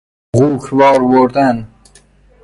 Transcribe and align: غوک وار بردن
غوک 0.37 0.63
وار 0.77 0.99
بردن 1.09 1.57